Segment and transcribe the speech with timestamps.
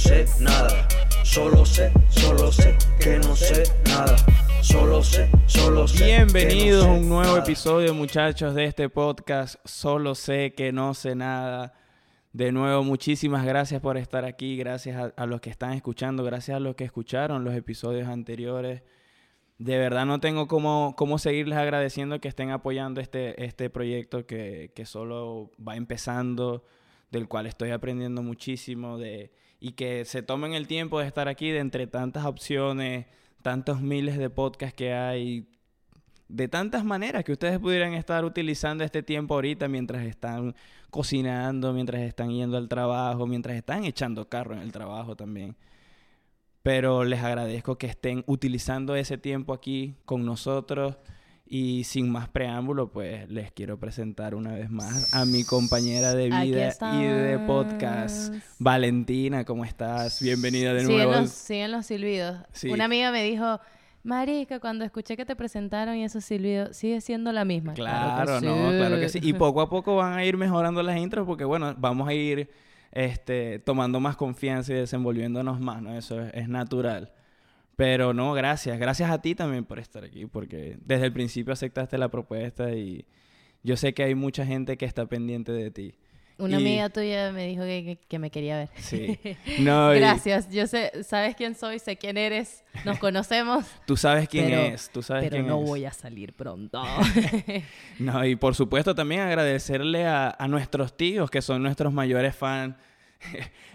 [0.00, 0.88] sé nada.
[1.22, 4.16] Solo sé, solo sé que no sé nada.
[4.62, 6.04] Solo sé, solo sé.
[6.04, 7.38] Bienvenidos a no sé un nuevo nada.
[7.40, 9.56] episodio, muchachos, de este podcast.
[9.64, 11.74] Solo sé que no sé nada.
[12.32, 14.56] De nuevo, muchísimas gracias por estar aquí.
[14.56, 16.24] Gracias a, a los que están escuchando.
[16.24, 18.82] Gracias a los que escucharon los episodios anteriores.
[19.58, 24.72] De verdad no tengo cómo, cómo seguirles agradeciendo que estén apoyando este, este proyecto que,
[24.74, 26.64] que solo va empezando,
[27.10, 31.50] del cual estoy aprendiendo muchísimo, de, y que se tomen el tiempo de estar aquí
[31.50, 33.06] de entre tantas opciones,
[33.42, 35.46] tantos miles de podcasts que hay,
[36.28, 40.54] de tantas maneras que ustedes pudieran estar utilizando este tiempo ahorita mientras están
[40.88, 45.56] cocinando, mientras están yendo al trabajo, mientras están echando carro en el trabajo también.
[46.62, 50.96] Pero les agradezco que estén utilizando ese tiempo aquí con nosotros.
[51.52, 56.26] Y sin más preámbulo, pues les quiero presentar una vez más a mi compañera de
[56.26, 58.32] vida y de podcast.
[58.60, 59.44] Valentina.
[59.44, 60.22] ¿Cómo estás?
[60.22, 61.12] Bienvenida de Siguen nuevo.
[61.22, 62.36] los, siguen los silbidos.
[62.52, 62.70] Sí.
[62.70, 63.58] Una amiga me dijo,
[64.04, 67.74] Marica, cuando escuché que te presentaron y esos silbidos, sigue siendo la misma.
[67.74, 68.76] Claro, no, sí.
[68.76, 69.18] claro que sí.
[69.20, 72.48] Y poco a poco van a ir mejorando las intros porque, bueno, vamos a ir
[72.92, 75.98] este, tomando más confianza y desenvolviéndonos más, ¿no?
[75.98, 77.10] Eso es, es natural.
[77.80, 78.78] Pero no, gracias.
[78.78, 83.06] Gracias a ti también por estar aquí porque desde el principio aceptaste la propuesta y
[83.62, 85.94] yo sé que hay mucha gente que está pendiente de ti.
[86.36, 88.68] Una Y- amiga tuya me dijo que, que- que me quería ver.
[88.76, 89.18] Sí.
[89.60, 90.50] No, y Gracias.
[90.50, 94.90] Yo sé, sabes quién soy, sé quién eres, nos conocemos, Tú sabes quién Pero- es,
[94.90, 95.68] tú sabes pero quién no es.
[95.68, 96.82] voy a salir pronto.
[97.98, 102.76] No, y por supuesto también agradecerle a, a nuestros tíos, que son nuestros mayores fans.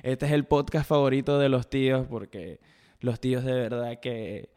[0.01, 2.59] Este es el podcast favorito de los tíos, porque
[3.05, 4.49] los tíos de verdad que,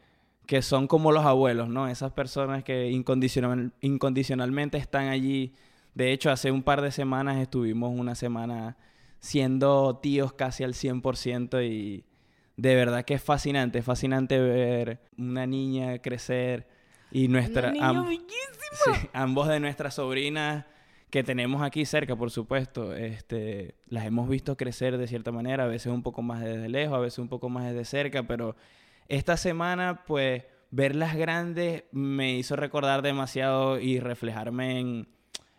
[0.45, 1.87] que son como los abuelos, ¿no?
[1.87, 5.53] Esas personas que incondicional- incondicionalmente están allí.
[5.93, 8.75] De hecho, hace un par de semanas estuvimos una semana
[9.19, 12.03] siendo tíos casi al 100% y
[12.57, 16.67] de verdad que es fascinante, es fascinante ver una niña crecer
[17.11, 17.69] y nuestra...
[17.69, 18.29] Una niña am- bellísima.
[18.85, 20.65] Sí, ambos de nuestras sobrinas
[21.09, 25.67] que tenemos aquí cerca, por supuesto, este, las hemos visto crecer de cierta manera, a
[25.67, 28.55] veces un poco más desde lejos, a veces un poco más desde cerca, pero
[29.07, 35.07] esta semana, pues, verlas grandes me hizo recordar demasiado y reflejarme en,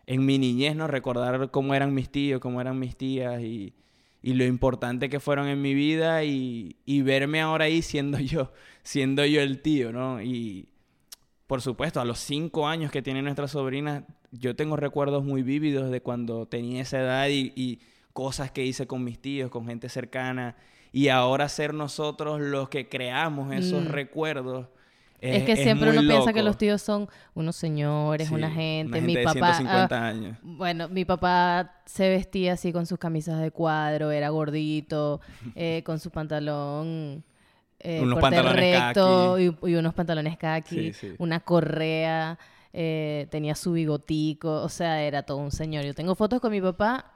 [0.06, 0.86] en mi niñez, ¿no?
[0.86, 3.74] Recordar cómo eran mis tíos, cómo eran mis tías y,
[4.22, 8.52] y lo importante que fueron en mi vida y, y verme ahora ahí siendo yo,
[8.84, 10.22] siendo yo el tío, ¿no?
[10.22, 10.68] Y,
[11.48, 15.90] por supuesto, a los cinco años que tiene nuestra sobrina, yo tengo recuerdos muy vívidos
[15.90, 17.80] de cuando tenía esa edad y, y
[18.12, 20.56] cosas que hice con mis tíos, con gente cercana.
[20.92, 23.88] Y ahora ser nosotros los que creamos esos Mm.
[23.88, 24.66] recuerdos.
[25.20, 28.98] Es, que siempre uno piensa que los tíos son unos señores, Sí, una gente.
[28.98, 29.54] una Mi de papá.
[29.54, 30.38] 150 ah, años.
[30.42, 35.20] Bueno, mi papá se vestía así con sus camisas de cuadro, era gordito,
[35.54, 37.22] eh, con su pantalón
[37.80, 41.14] eh, Unos pantalones recto y, y unos pantalones Sí, sí.
[41.18, 42.38] una correa,
[42.72, 45.84] eh, tenía su bigotico, o sea, era todo un señor.
[45.84, 47.14] Yo tengo fotos con mi papá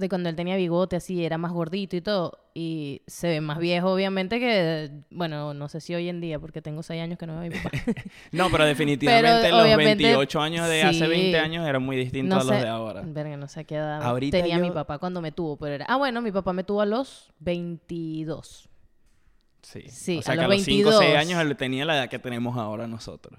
[0.00, 3.58] de cuando él tenía bigote así, era más gordito y todo, y se ve más
[3.58, 7.26] viejo obviamente que, bueno, no sé si hoy en día, porque tengo seis años que
[7.26, 7.70] no veo a mi papá.
[8.32, 11.06] No, pero definitivamente los obviamente, 28 años de hace sí.
[11.06, 13.02] 20 años eran muy distintos No a los sé, de ahora.
[13.04, 15.84] Verga, no sé qué edad Ahorita tenía mi papá cuando me tuvo, pero era...
[15.86, 18.69] Ah, bueno, mi papá me tuvo a los 22.
[19.62, 19.82] Sí.
[19.88, 21.16] Sí, o sea a que a los los 5 o 6 22.
[21.26, 23.38] años él tenía la edad que tenemos ahora nosotros.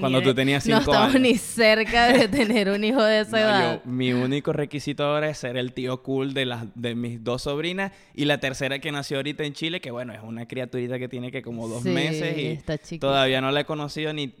[0.00, 1.20] Cuando tú tenías No 5 estamos años.
[1.20, 3.82] ni cerca de tener un hijo de esa No, edad.
[3.84, 7.42] yo- mi único requisito ahora es ser el tío cool de, las, de mis dos
[7.42, 11.08] sobrinas y la tercera que nació ahorita en Chile, que bueno, es una criaturita que
[11.08, 14.34] tiene que como dos Sí, meses y está todavía no la he conocido ni...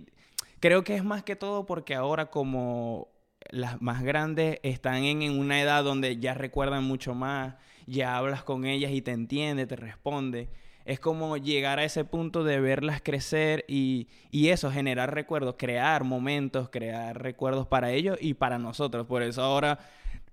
[0.60, 3.08] Creo que es más que todo porque ahora como
[3.50, 7.54] las más grandes están en, en una edad donde ya recuerdan mucho más,
[7.86, 10.48] ya hablas con ellas y te entiende, te responde.
[10.84, 16.04] Es como llegar a ese punto de verlas crecer y, y eso, generar recuerdos, crear
[16.04, 19.06] momentos, crear recuerdos para ellos y para nosotros.
[19.06, 19.78] Por eso ahora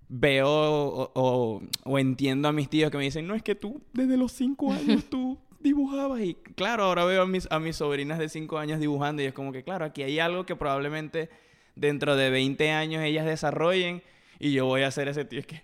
[0.07, 3.81] veo o, o- o entiendo a mis tíos que me dicen, no es que tú
[3.93, 8.17] desde los cinco años tú dibujabas y claro, ahora veo a mis, a mis sobrinas
[8.17, 11.29] de cinco años dibujando y es como que claro, aquí hay algo que probablemente
[11.75, 14.01] dentro de 20 años ellas desarrollen
[14.39, 15.63] y yo voy a ser ese tío es que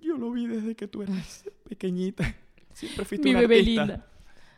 [0.00, 2.34] yo lo vi desde que tú eras pequeñita.
[2.72, 3.82] Siempre fuiste Mi una bebé artista.
[3.86, 4.06] linda.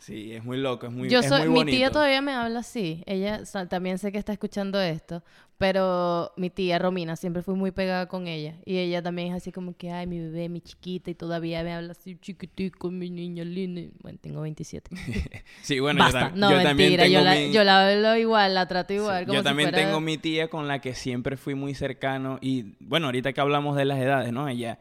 [0.06, 2.60] Sí, es muy loco, es muy, Yo es soy, muy mi tía todavía me habla
[2.60, 3.02] así.
[3.06, 5.24] Ella también sé que está escuchando esto,
[5.58, 9.50] pero mi tía Romina siempre fui muy pegada con ella y ella también es así
[9.50, 13.42] como que ay mi bebé, mi chiquita y todavía me habla así chiquitico, mi niña
[13.42, 13.82] linda.
[14.00, 14.90] Bueno, tengo 27.
[15.62, 16.20] Sí, bueno, Basta.
[16.20, 18.68] yo, tam- no, yo también mentira, yo tengo la, mi- yo la hablo igual, la
[18.68, 19.24] trato Sí, igual.
[19.24, 22.38] como Yo si también fuera- tengo mi tía con la que siempre fui muy cercano
[22.40, 24.48] y bueno, ahorita que hablamos de las edades, ¿no?
[24.48, 24.78] Ella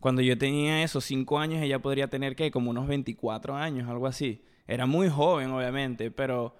[0.00, 2.50] Cuando yo tenía esos cinco años, ella podría tener, ¿qué?
[2.50, 4.42] Como unos 24 años, algo así.
[4.66, 6.54] Era muy joven, obviamente, pero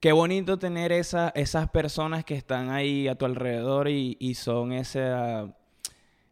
[0.00, 4.72] qué bonito tener esa, esas personas que están ahí a tu alrededor y, y son
[4.72, 5.54] esa,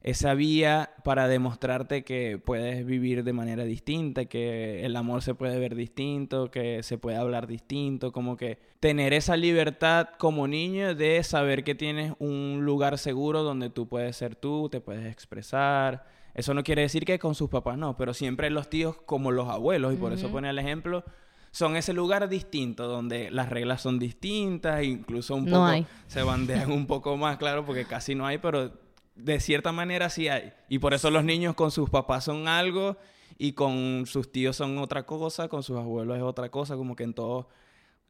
[0.03, 5.59] esa vía para demostrarte que puedes vivir de manera distinta, que el amor se puede
[5.59, 11.23] ver distinto, que se puede hablar distinto, como que tener esa libertad como niño de
[11.23, 16.55] saber que tienes un lugar seguro donde tú puedes ser tú, te puedes expresar eso
[16.55, 19.95] no quiere decir que con sus papás no, pero siempre los tíos como los abuelos,
[19.95, 21.05] y por eso pone el ejemplo,
[21.51, 26.87] son ese lugar distinto donde las reglas son distintas, incluso un poco se bandean un
[26.87, 28.73] poco más, claro, porque casi no hay, pero
[29.15, 30.53] de cierta manera sí hay.
[30.69, 32.97] Y por eso los niños con sus papás son algo
[33.37, 37.05] y con sus tíos son otra cosa, con sus abuelos es otra cosa, como que
[37.05, 37.49] en todo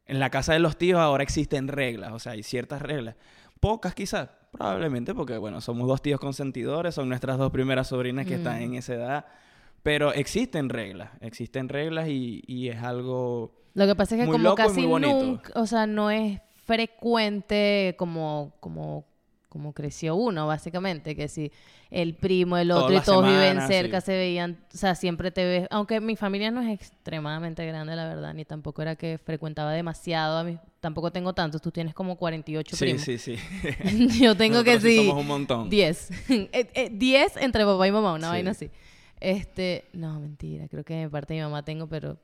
[0.05, 3.15] en la casa de los tíos ahora existen reglas, o sea, hay ciertas reglas.
[3.59, 8.35] Pocas quizás, probablemente, porque bueno, somos dos tíos consentidores, son nuestras dos primeras sobrinas que
[8.35, 9.25] están en esa edad.
[9.83, 13.53] Pero existen reglas, existen reglas y, es algo.
[13.73, 19.05] Lo que pasa es que como casi nunca, o sea, no es frecuente como, como,
[19.49, 21.51] como creció uno, básicamente, que si
[21.89, 25.67] el primo, el otro y todos viven cerca, se veían, o sea, siempre te ves,
[25.71, 30.37] aunque mi familia no es extremadamente grande, la verdad, ni tampoco era que frecuentaba demasiado,
[30.37, 33.01] a mí, tampoco tengo tantos, tú tienes como 48 sí, primos.
[33.01, 33.35] Sí, sí,
[34.21, 34.97] Yo tengo que sí.
[34.97, 35.69] Somos un montón.
[35.69, 36.09] 10.
[36.27, 38.69] 10 eh, eh, entre papá y mamá, una vaina así.
[39.19, 42.17] Este, no, mentira, creo que de parte de mi mamá tengo, pero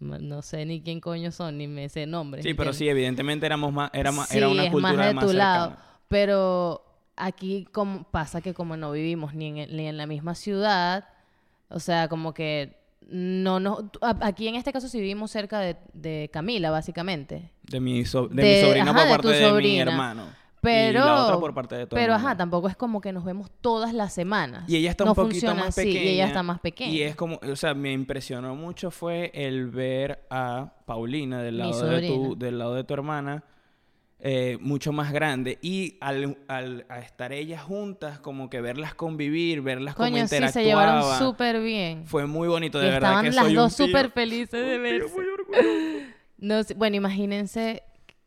[0.00, 2.42] no sé ni quién coño son, ni me sé nombre.
[2.42, 5.76] Sí, pero sí, evidentemente éramos más, era, más, era una cultura más de tu lado.
[6.08, 6.84] Pero
[7.16, 11.08] aquí como, pasa que como no vivimos ni en, ni en la misma ciudad,
[11.68, 12.76] o sea, como que
[13.08, 13.90] no no
[14.20, 17.50] aquí en este caso sí vivimos cerca de, Camila básicamente.
[17.62, 20.26] De mi, de, mi sobrina por parte de, mi hermano.
[20.60, 23.50] Pero y la otra por parte de pero ajá tampoco es como que nos vemos
[23.60, 24.64] todas las semanas.
[24.66, 26.90] Y ella está un poquito más pequeña y ella está más pequeña.
[26.90, 31.86] Y es como o sea me impresionó mucho fue el ver a Paulina del lado
[31.86, 33.44] de tu del lado de tu hermana
[34.26, 39.94] eh, mucho más grande y al, al estar ellas juntas, como que verlas convivir, verlas
[39.94, 40.48] como interactuaban.
[40.48, 42.06] Sí, se llevaron súper bien.
[42.06, 43.22] Fue muy bonito, de verdad.
[43.22, 45.14] Estaban las dos súper felices de verse.
[46.38, 47.82] no, bueno, imagínense,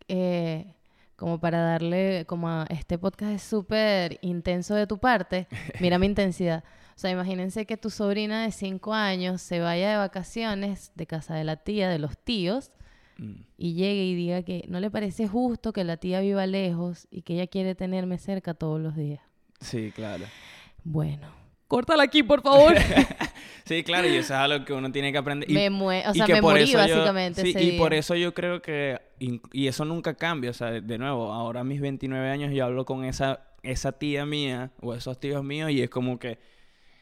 [0.07, 0.75] eh,
[1.15, 5.47] como para darle, como a este podcast es súper intenso de tu parte,
[5.79, 6.63] mira mi intensidad.
[6.95, 11.33] O sea, imagínense que tu sobrina de 5 años se vaya de vacaciones de casa
[11.33, 12.71] de la tía, de los tíos,
[13.17, 13.41] Mm.
[13.57, 17.23] y llegue y diga que no le parece justo que la tía viva lejos y
[17.23, 19.21] que ella quiere tenerme cerca todos los días.
[19.59, 20.25] Sí, claro.
[20.83, 21.27] Bueno,
[21.67, 22.75] córtala aquí, por favor.
[23.65, 25.49] sí, claro, y eso es algo que uno tiene que aprender.
[25.49, 25.69] me
[26.07, 27.41] o sea, me morí básicamente.
[27.41, 31.33] sí, y por eso yo creo que, y eso nunca cambia, o sea, de nuevo,
[31.33, 35.43] ahora a mis 29 años yo hablo con esa, esa tía mía o esos tíos
[35.43, 36.37] míos y es como que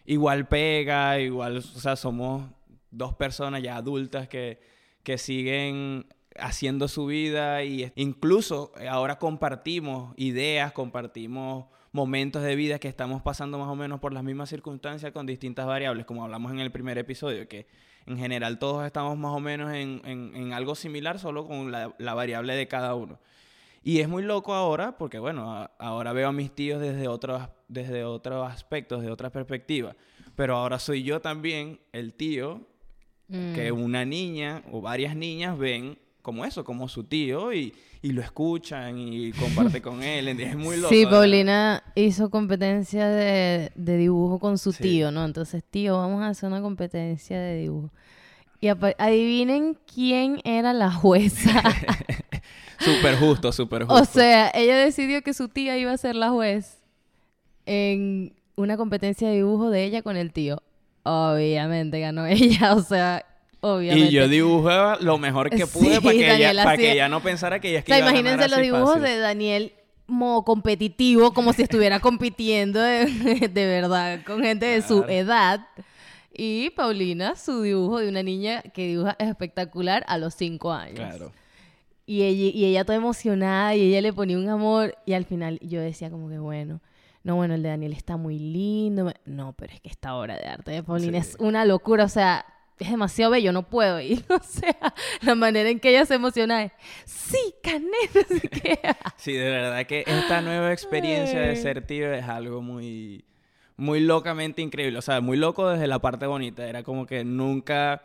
[0.05, 2.43] igual pega, igual, o sea, somos
[2.91, 4.74] dos personas ya adultas que
[5.05, 6.07] que siguen
[6.37, 13.57] haciendo su vida y incluso ahora compartimos ideas, compartimos momentos de vida que estamos pasando
[13.57, 16.97] más o menos por las mismas circunstancias con distintas variables, como hablamos en el primer
[16.97, 17.67] episodio, que
[18.05, 22.67] en general todos estamos más o menos en, algo similar, solo con la, variable de
[22.67, 23.19] cada uno.
[23.81, 28.03] Y es muy loco ahora, porque bueno, ahora veo a mis tíos desde otros, desde
[28.03, 29.95] otros aspectos, de otra perspectiva.
[30.35, 32.67] Pero ahora soy yo también el tío
[33.27, 33.81] que mm.
[33.81, 39.31] una niña o varias niñas ven como eso, como su tío y, lo escuchan y
[39.39, 40.27] comparte con él.
[40.27, 40.89] Es muy loco.
[40.89, 45.25] Sí, Paulina hizo competencia de, dibujo con su tío, ¿no?
[45.25, 47.91] Entonces, tío, vamos a hacer una competencia de dibujo.
[48.61, 51.63] Y adivinen quién era la jueza.
[52.79, 53.95] súper justo, súper justo.
[53.95, 56.77] O sea, ella decidió que su tía iba a ser la juez
[57.65, 60.61] en una competencia de dibujo de ella con el tío.
[61.07, 63.23] Obviamente ganó ella, o sea,
[63.61, 64.09] obviamente.
[64.09, 67.59] Y yo dibujaba lo mejor que pude para, que ella, para que ella no pensara
[67.59, 69.73] que ella es que o sea, imagínense los dibujos de Daniel
[70.07, 75.67] como competitivo, como si estuviera compitiendo de, verdad con gente de su edad.
[76.33, 80.95] Y Paulina, su dibujo de una niña que dibuja espectacular a los cinco años.
[80.95, 81.31] Claro.
[82.07, 85.59] Y ella, y ella toda emocionada y ella le ponía un amor y al final
[85.61, 86.81] yo decía como que bueno,
[87.25, 89.11] no, bueno, el de Daniel está muy lindo.
[89.25, 92.45] No, pero es que esta obra de arte de Paulina es una locura, o sea,
[92.77, 94.23] es demasiado bello, no puedo ir.
[94.29, 96.71] O sea, la manera en que ella se emociona es,
[97.05, 103.25] sí, Canet, Sí, de verdad que esta nueva experiencia de ser tío es algo muy,
[103.75, 104.99] muy locamente increíble.
[104.99, 106.67] O sea, muy loco desde la parte bonita.
[106.67, 108.03] Era como que nunca,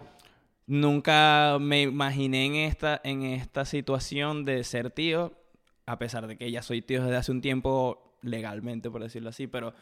[0.66, 5.34] nunca me imaginé en esta, en esta situación de ser tío,
[5.84, 9.46] a pesar de que ya soy tío desde hace un tiempo legalmente, por decirlo así,
[9.46, 9.72] pero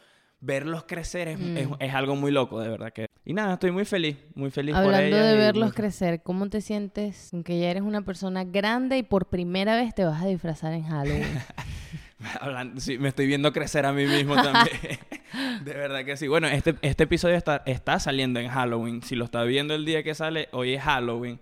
[0.41, 1.57] verlos crecer es, Mm.
[1.57, 3.07] es- es algo muy loco, de verdad que.
[3.25, 6.49] Y nada, estoy muy feliz, muy feliz por Hablando ellas de y verlos crecer, ¿cómo
[6.49, 10.27] te sientes que ya eres una persona grande y por primera vez te vas a
[10.27, 11.23] disfrazar en Halloween?
[12.41, 14.77] Hablando, sí, me estoy viendo crecer a mí mismo también.
[15.63, 16.27] de verdad que sí.
[16.27, 19.01] Bueno, este, este episodio está, está saliendo en Halloween.
[19.03, 21.39] Si lo está viendo el día que sale, hoy es Halloween.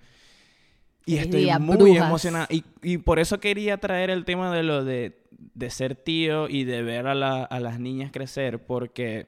[1.06, 2.06] Y estoy muy brujas.
[2.08, 2.48] emocionado.
[2.50, 5.18] Y, y por eso quería traer el tema de lo de,
[5.58, 8.60] de ser tío y de ver a, la- a las niñas crecer.
[8.66, 9.28] Porque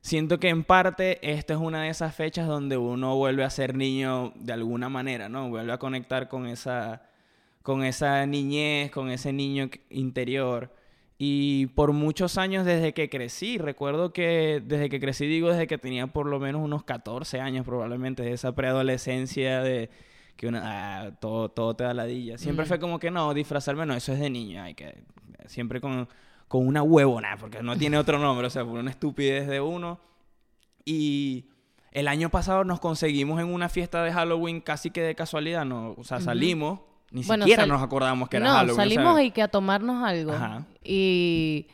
[0.00, 3.74] siento que en parte esta es una de esas fechas donde uno vuelve a ser
[3.74, 5.48] niño de alguna manera, ¿no?
[5.48, 7.02] Vuelve a conectar con esa
[7.62, 10.72] con esa niñez, con ese niño interior.
[11.18, 15.76] Y por muchos años desde que crecí, recuerdo que desde que crecí, digo desde que
[15.76, 19.90] tenía por lo menos unos 14 años probablemente, de esa preadolescencia de
[20.36, 22.38] que uno, ah, todo, todo te da ladilla.
[22.38, 22.68] Siempre Mm.
[22.68, 24.94] fue como que no, disfrazarme no, eso es de niño, hay que,
[25.46, 26.08] siempre con,
[26.48, 30.00] con una huevona, porque no tiene otro nombre, o sea, por una estupidez de uno.
[30.84, 31.46] Y
[31.92, 35.94] el año pasado nos conseguimos en una fiesta de Halloween casi que de casualidad, ¿no?
[35.96, 36.80] O sea, salimos,
[37.10, 38.70] ni Bueno, siquiera nos acordamos que era no, Halloween.
[38.72, 40.32] o sea, salimos y que a tomarnos algo.
[40.32, 40.64] Ajá.
[40.82, 41.66] Y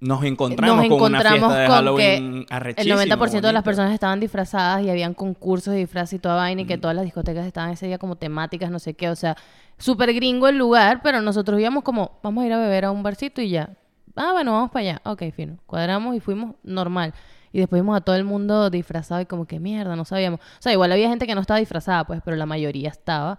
[0.00, 3.92] nos encontramos, nos con una fiesta de con Halloween el arrechísima, 90% de las personas
[3.92, 7.46] estaban disfrazadas y habían concursos de disfraz y toda vaina y que todas las discotecas
[7.46, 9.10] estaban ese día como temáticas, no sé qué.
[9.10, 9.36] O sea,
[9.78, 13.02] súper gringo el lugar, pero nosotros íbamos como, vamos a ir a beber a un
[13.02, 13.70] barcito y ya.
[14.16, 15.02] Ah, bueno, vamos para allá.
[15.04, 15.58] Ok, fino.
[15.66, 17.12] Cuadramos y fuimos normal.
[17.52, 20.40] Y después vimos a todo el mundo disfrazado y como que mierda, no sabíamos.
[20.40, 23.38] O sea, igual había gente que no estaba disfrazada, pues, pero la mayoría estaba.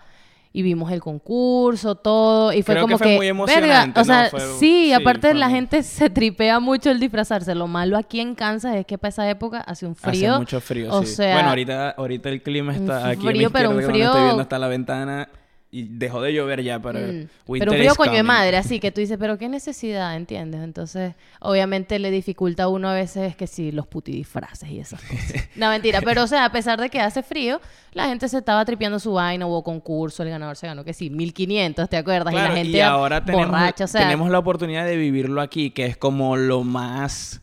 [0.53, 2.51] Y vimos el concurso, todo.
[2.51, 3.15] Y fue Creo que como fue que.
[3.15, 4.29] muy verga, emocionante, o sea, ¿no?
[4.31, 7.55] Fue- sí, sí, aparte fue la gente se tripea mucho el disfrazarse.
[7.55, 10.31] Lo malo aquí en Kansas es que para esa época hace un frío.
[10.31, 11.15] Hace mucho frío, o sí.
[11.15, 14.41] sea, bueno, ahorita, ahorita el clima un está aquí frío, pero un frío- estoy viendo
[14.41, 15.29] hasta la ventana
[15.73, 17.27] y dejó de llover ya, pero Mm.
[17.47, 20.61] winter Pero un frío coño de madre, así que tú dices, pero qué necesidad, ¿entiendes?
[20.61, 25.47] Entonces, obviamente le dificulta a uno a veces que sí, los putidisfraces y esas cosas.
[25.55, 27.61] no, mentira, pero o sea, a pesar de que hace frío,
[27.93, 31.09] la gente se estaba tripeando su vaina, hubo concurso, el ganador se ganó que sí,
[31.09, 32.33] 1500, ¿te acuerdas?
[32.33, 35.39] Claro, y la gente y ahora tenemos, borracha, o sea, tenemos la oportunidad de vivirlo
[35.39, 37.41] aquí, que es como lo más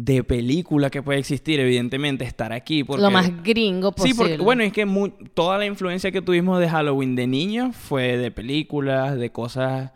[0.00, 2.84] de película que puede existir, evidentemente, estar aquí.
[2.84, 3.02] Porque...
[3.02, 4.22] lo más gringo Sí, posible.
[4.34, 4.86] porque, bueno, es que
[5.34, 9.90] toda la influencia que tuvimos de Halloween de niños fue de películas, de cosas,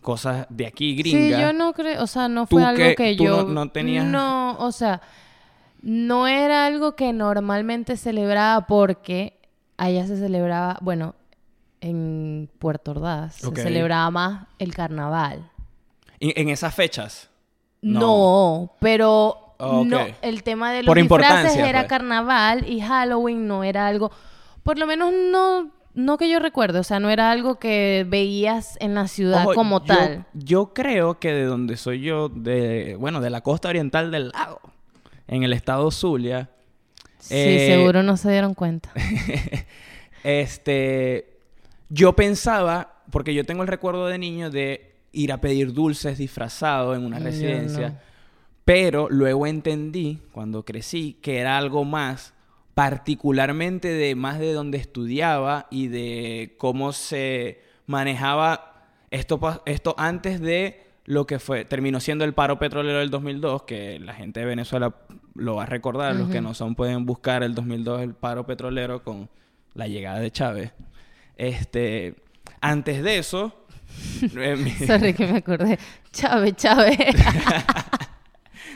[0.00, 1.38] cosas de aquí gringas.
[1.38, 3.44] Sí, yo no creo, o sea, no fue algo que- que tú yo...
[3.44, 5.00] no- no tenías- No, o sea,
[5.82, 9.38] no era algo que normalmente celebraba porque
[9.76, 11.14] allá se celebraba, bueno,
[11.80, 15.48] en Puerto Ordaz se celebraba más el carnaval.
[16.18, 17.30] En, en esas fechas.
[17.82, 18.00] No.
[18.00, 19.86] No, pero Ok.
[19.86, 21.88] no, el tema de los Por disfraces era pues.
[21.90, 24.10] carnaval y Halloween no era algo,
[24.62, 28.76] por lo menos no, no que yo recuerde, o sea, no era algo que veías
[28.80, 30.26] en la ciudad Ojo, como yo- tal.
[30.34, 34.60] Yo creo que de donde soy yo, de, bueno, de la costa oriental del lago,
[35.28, 36.50] en el estado Zulia,
[37.18, 38.90] Sí, eh, seguro no se dieron cuenta.
[40.24, 41.38] este,
[41.88, 46.94] yo pensaba, porque yo tengo el recuerdo de niño de ir a pedir dulces disfrazado
[46.94, 47.94] en una residencia, no.
[48.64, 52.34] Pero luego entendí, cuando crecí, que era algo más,
[52.74, 60.82] particularmente de más de donde estudiaba y de cómo se manejaba esto, esto antes de
[61.04, 64.94] lo que fue, terminó siendo el paro petrolero del 2002, que la gente de Venezuela
[65.34, 69.04] lo va a recordar, los que no son pueden buscar el 2002, el paro petrolero
[69.04, 69.28] con
[69.74, 70.72] la llegada de Chávez.
[71.36, 72.14] Este,
[72.60, 73.66] antes de eso,
[74.36, 75.78] eh, Sorry que me acordé.
[76.10, 76.98] Chávez, Chávez.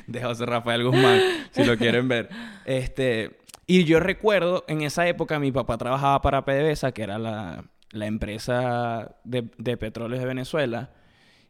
[0.08, 1.20] de José Rafael Guzmán,
[1.52, 2.28] si lo quieren ver.
[2.64, 7.64] Este, y yo recuerdo, en esa época mi papá trabajaba para PDVSA, que era la,
[7.92, 10.90] la empresa de, de petróleos de Venezuela,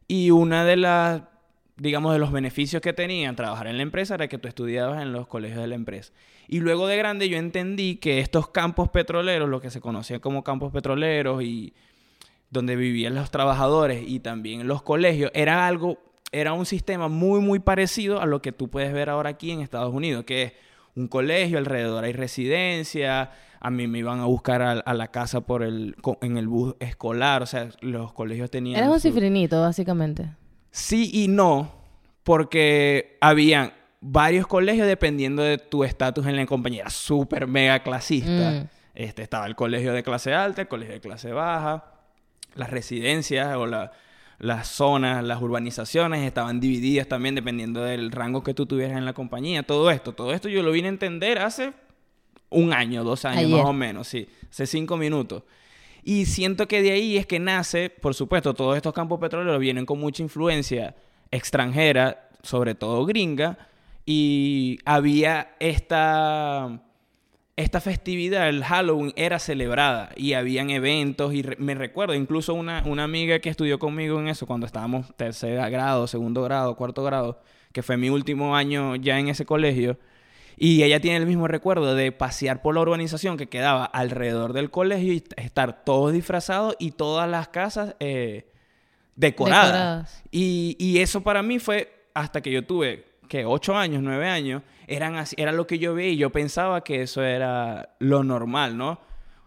[0.08, 1.22] y una de las,
[1.76, 5.12] digamos, de los beneficios que tenían trabajar en la empresa era que tú estudiabas en
[5.12, 6.12] los colegios de la empresa.
[6.48, 10.42] Y luego de grande yo entendí que estos campos petroleros, lo que se conocía como
[10.42, 11.74] campos petroleros y
[12.50, 15.98] donde vivían los trabajadores y también los colegios, era algo,
[16.32, 19.60] era un sistema muy, muy parecido a lo que tú puedes ver ahora aquí en
[19.60, 20.52] Estados Unidos, que es
[20.94, 23.30] un colegio, alrededor hay residencia,
[23.60, 26.74] a mí me iban a buscar a, a la casa por el, en el bus
[26.80, 28.78] escolar, o sea, los colegios tenían...
[28.78, 30.30] Eres un su- cifrinito, básicamente.
[30.70, 31.72] Sí y no,
[32.24, 36.82] porque habían varios colegios dependiendo de tu estatus en la compañía.
[36.82, 38.50] Era súper mega clasista.
[38.50, 38.68] Mm.
[38.94, 41.84] Este, estaba el colegio de clase alta, el colegio de clase baja,
[42.54, 43.92] las residencias o la-
[44.38, 49.12] las zonas, las urbanizaciones estaban divididas también dependiendo del rango que tú tuvieras en la
[49.12, 49.62] compañía.
[49.64, 51.72] Todo esto, todo esto yo lo vine a entender hace
[52.50, 53.56] un año, dos años Ayer.
[53.56, 55.42] más o menos, sí, hace cinco minutos.
[56.04, 59.84] Y siento que de ahí es que nace, por supuesto, todos estos campos petroleros vienen
[59.84, 60.94] con mucha influencia
[61.30, 63.58] extranjera, sobre todo gringa,
[64.06, 66.80] y había esta
[67.58, 72.82] esta festividad, el Halloween, era celebrada y habían eventos y re- me recuerdo incluso una,
[72.86, 77.42] una amiga que estudió conmigo en eso cuando estábamos tercer grado, segundo grado, cuarto grado,
[77.72, 79.98] que fue mi último año ya en ese colegio.
[80.56, 84.70] Y ella tiene el mismo recuerdo de pasear por la urbanización que quedaba alrededor del
[84.70, 88.46] colegio y estar todos disfrazados y todas las casas eh,
[89.16, 89.66] decoradas.
[89.72, 90.24] Decoradas.
[90.30, 94.62] Y, y eso para mí fue hasta que yo tuve, que ocho años, nueve años,
[94.86, 98.76] eran así, era lo que yo veía y yo pensaba que eso era lo normal,
[98.76, 99.00] ¿no?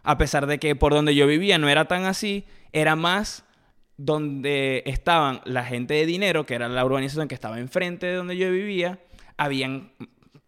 [0.04, 3.44] A pesar de que por donde yo vivía no era tan así, era más
[3.98, 8.38] donde estaban la gente de dinero, que era la urbanización que estaba enfrente de donde
[8.38, 9.00] yo vivía,
[9.38, 9.92] habían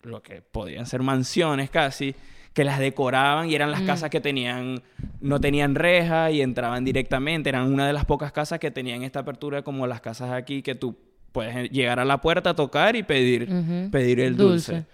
[0.02, 2.16] lo que podían ser mansiones casi,
[2.54, 3.86] que las decoraban y eran las Mm.
[3.86, 4.82] casas que tenían,
[5.22, 9.20] no tenían reja y entraban directamente, eran una de las pocas casas que tenían esta
[9.20, 10.96] apertura como las casas aquí que tú
[11.34, 13.50] puedes llegar a la puerta, tocar y pedir,
[13.92, 14.72] pedir el dulce.
[14.72, 14.88] Dulce.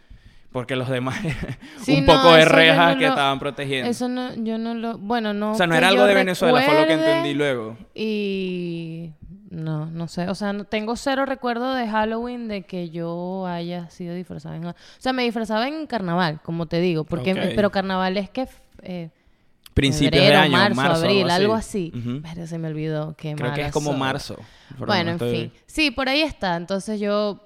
[0.51, 1.15] Porque los demás
[1.84, 3.88] Sí, un no, poco de rejas no que lo- estaban protegiendo.
[3.91, 5.51] Eso no, yo no lo, bueno, no.
[5.51, 7.77] o sea, no era algo de Venezuela, fue lo que entendí luego.
[7.93, 9.12] Y
[9.51, 13.91] no, no sé, o sea, no, tengo cero recuerdo de Halloween de que yo haya
[13.91, 18.17] sido disfrazada en, o sea, me disfrazaba en carnaval, como te digo, porque, pero carnaval
[18.17, 18.48] es que
[18.81, 19.10] eh,
[19.75, 21.93] Principios febrero, de año, marzo, marzo, abril, algo así.
[21.96, 22.22] Ujú.
[22.24, 24.36] Pero se me olvidó que Creo que es como marzo.
[24.78, 25.52] Bueno, no en fin.
[25.66, 26.56] Sí, por ahí está.
[26.58, 27.40] Entonces yo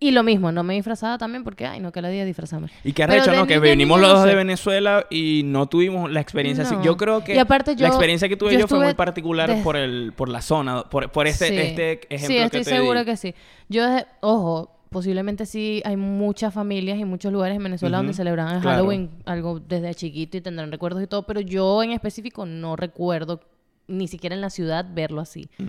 [0.00, 2.68] y lo mismo, no me disfrazaba también porque ay, no que la día disfrazarme.
[2.82, 3.46] Y que arrecho, ¿no?
[3.46, 4.34] Que venimos los dos de.
[4.34, 6.74] Venezuela y no tuvimos la experiencia así.
[6.82, 9.62] Yo creo que Y aparte yo- la experiencia que tuve yo yo, fue muy particular
[9.62, 11.56] por el por la zona, por, por este, Sí.
[11.56, 13.06] este ejemplo Sí, que estoy te segura di.
[13.06, 13.34] que sí.
[13.68, 18.56] Yo, desde- ojo, posiblemente sí hay muchas familias y muchos lugares en Venezuela donde celebran
[18.56, 18.78] el claro.
[18.78, 23.40] Halloween algo desde chiquito y tendrán recuerdos y todo, pero yo en específico no recuerdo
[23.86, 25.48] ni siquiera en la ciudad verlo así.
[25.58, 25.68] Mm.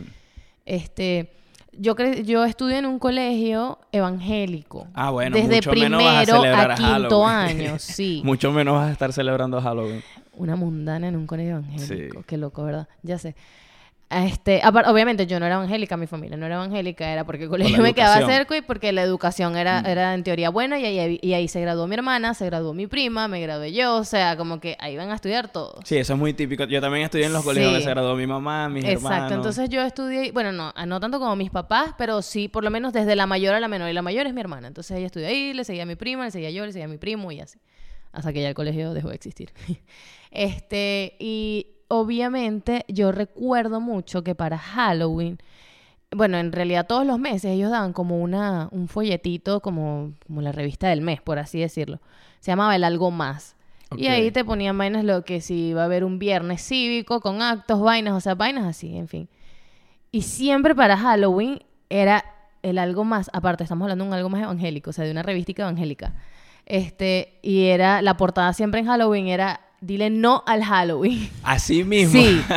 [0.65, 1.32] Este,
[1.74, 4.88] yo cre- yo estudié en un colegio evangélico.
[4.93, 7.62] Ah, bueno, desde mucho primero menos vas a quinto Halloween.
[7.62, 8.22] año, sí.
[8.24, 10.03] Mucho menos vas a estar celebrando Halloween.
[10.36, 12.19] Una mundana en un colegio evangélico.
[12.19, 12.23] Sí.
[12.28, 12.88] Qué loco, ¿verdad?
[13.04, 13.36] Ya sé.
[14.10, 17.82] Este, obviamente yo no era evangélica, mi familia no era evangélica, era porque el colegio
[17.82, 19.86] me quedaba cerca y porque la educación era, Mm.
[19.88, 22.86] era en teoría buena y ahí, y ahí se graduó mi hermana, se graduó mi
[22.86, 25.80] prima, me gradué yo, o sea, como que ahí van a estudiar todos.
[25.84, 26.66] Sí, eso es muy típico.
[26.66, 29.32] Yo también estudié en los colegios donde se graduó mi mamá, mis Exacto, hermanos.
[29.32, 32.94] entonces yo estudié, bueno, no, no tanto como mis papás, pero sí, por lo menos
[32.94, 35.28] desde la mayor a la menor, y la mayor es mi hermana, entonces ella estudió
[35.28, 37.39] ahí, le seguía a mi prima, le seguía yo, le seguía a mi primo y
[37.39, 37.58] así,
[38.12, 39.52] hasta que ya el colegio dejó de existir.
[40.32, 45.38] este, y obviamente yo recuerdo mucho que para Halloween,
[46.10, 50.51] bueno, en realidad todos los meses ellos daban como una, un folletito, como, como la
[50.51, 51.99] revista del mes, por así decirlo.
[52.39, 53.56] Se llamaba El Algo Más.
[53.95, 57.43] Y ahí te ponían vainas lo que si iba a haber un viernes cívico con
[57.43, 59.29] actos, vainas, o sea, vainas así, en fin.
[60.12, 62.25] Y siempre para Halloween era
[62.63, 65.21] el algo más, aparte estamos hablando de un algo más evangélico, o sea, de una
[65.21, 66.15] revística evangélica.
[66.65, 71.30] Este, y era, la portada siempre en Halloween era, dile no al Halloween.
[71.43, 72.19] Así mismo.
[72.19, 72.41] Sí.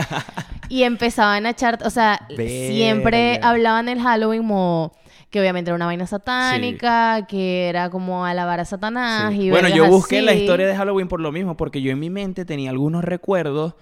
[0.68, 4.92] Y empezaban a echar, o sea, siempre hablaban del Halloween como
[5.30, 9.42] que obviamente era una vaina satánica, que era como alabar a Satanás Sí.
[9.42, 12.10] y Bueno, yo busqué la historia de Halloween por lo mismo, porque yo en mi
[12.10, 13.74] mente tenía algunos recuerdos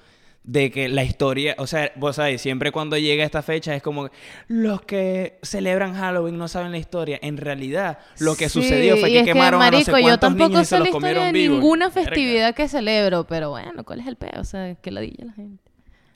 [0.44, 4.04] de que la historia, o sea, vos sabés, siempre cuando llega esta fecha es como
[4.08, 4.12] que
[4.46, 7.18] los que celebran Halloween no saben la historia.
[7.22, 10.18] En realidad, lo que Sí, sucedió fue que es quemaron a no sé marico, yo
[10.18, 11.58] cuántos tampoco niños y se sé la los historia comieron de vivos.
[11.60, 12.02] ninguna Verga.
[12.02, 14.38] festividad que celebro, pero bueno, ¿cuál es el peo?
[14.40, 15.62] O sea, que ladilla la gente.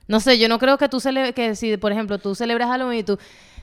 [0.07, 2.99] No sé, yo no creo que tú cele que si, por ejemplo, tú celebras Halloween
[2.99, 3.17] y tú,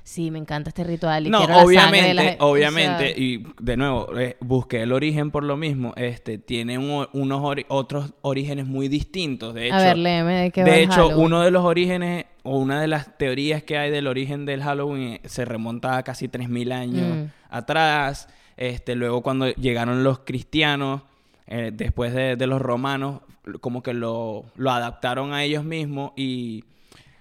[0.09, 2.37] sí, me encanta este ritual y No, quiero la de obviamente, la gente".
[2.45, 6.79] O obviamente, sea, y de nuevo, eh, busqué el origen por lo mismo, este, tiene
[6.79, 9.75] un- unos ori- otros orígenes muy distintos, de hecho.
[9.75, 11.27] a ver, léeme de qué De hecho, Halloween.
[11.27, 15.15] uno de los orígenes, o una de las teorías que hay del origen del Halloween
[15.15, 17.25] eh, se remonta a casi 3.000 años Mm.
[17.51, 18.29] atrás.
[18.57, 21.03] Este, luego cuando llegaron los cristianos,
[21.49, 23.21] eh, después de, de los romanos,
[23.61, 26.65] como que lo, lo adaptaron a ellos mismos y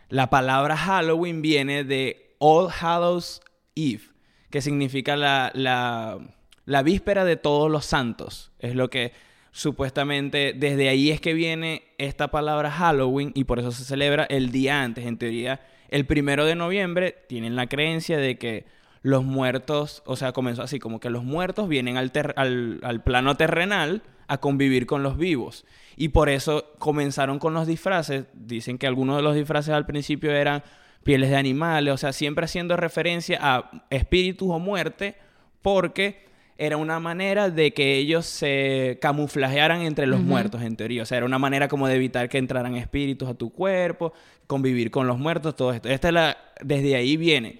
[0.09, 3.41] la palabra Halloween viene de All Hallows
[3.75, 4.03] Eve,
[4.49, 6.19] que significa la, la,
[6.65, 8.51] la víspera de todos los santos.
[8.59, 9.13] Es lo que
[9.51, 14.51] supuestamente desde ahí es que viene esta palabra Halloween y por eso se celebra el
[14.51, 15.05] día antes.
[15.05, 18.65] En teoría, el primero de noviembre tienen la creencia de que
[19.01, 23.37] los muertos, o sea, comenzó así, como que los muertos vienen al, al, al plano
[23.37, 25.65] terrenal a convivir con los vivos.
[25.95, 28.25] Y por eso comenzaron con los disfraces.
[28.33, 30.63] Dicen que algunos de los disfraces al principio eran
[31.05, 35.13] pieles de animales, o sea, siempre haciendo referencia a espíritus o muerte,
[35.61, 36.25] porque
[36.57, 41.03] era una manera de que ellos se camuflajearan entre los muertos, en teoría.
[41.03, 44.13] O sea, era una manera como de evitar que entraran espíritus a tu cuerpo,
[44.47, 45.89] convivir con los muertos, todo esto.
[45.89, 47.59] Esta es la, desde ahí viene.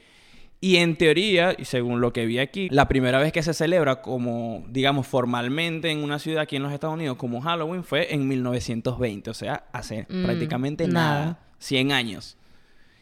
[0.60, 4.02] Y en teoría, y según lo que vi aquí, la primera vez que se celebra
[4.02, 8.28] como, digamos, formalmente en una ciudad aquí en los Estados Unidos como Halloween fue en
[8.28, 11.20] 1920, o sea, hace Mm, prácticamente nada.
[11.20, 12.38] nada, 100 años.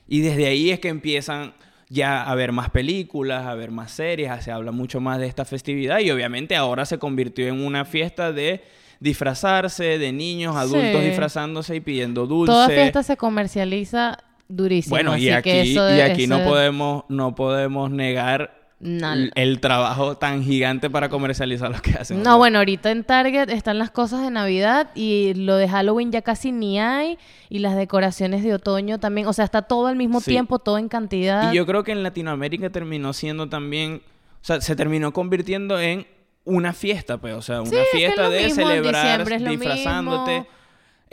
[0.07, 1.53] Y desde ahí es que empiezan
[1.89, 5.45] ya a ver más películas, a ver más series, se habla mucho más de esta
[5.45, 8.63] festividad y obviamente ahora se convirtió en una fiesta de
[8.99, 11.07] disfrazarse, de niños, adultos Sí.
[11.07, 12.51] disfrazándose y pidiendo dulce.
[12.51, 14.95] Toda fiesta se comercializa durísimo.
[14.95, 19.59] Bueno, y así aquí, que eso y aquí no podemos, no podemos negar El, el
[19.59, 22.21] trabajo tan gigante para comercializar lo que hacen.
[22.21, 26.21] No, bueno, ahorita en Target están las cosas de Navidad y lo de Halloween ya
[26.21, 27.17] casi ni hay
[27.49, 30.31] y las decoraciones de otoño también, o sea, está todo al mismo Sí.
[30.31, 31.51] tiempo, todo en cantidad.
[31.51, 34.01] Y yo creo que en Latinoamérica terminó siendo también,
[34.41, 36.05] o sea, se terminó convirtiendo en
[36.45, 40.31] una fiesta, pues, o sea, una Sí, es que es fiesta de mismo, celebrar disfrazándote.
[40.39, 40.47] mismo.